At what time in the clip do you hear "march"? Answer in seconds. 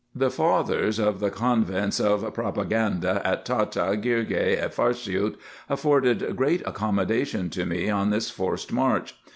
8.73-9.13